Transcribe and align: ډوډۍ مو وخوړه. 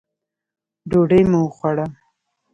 ډوډۍ 0.89 1.21
مو 1.31 1.39
وخوړه. 1.45 1.85